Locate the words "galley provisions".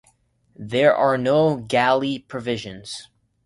1.57-3.07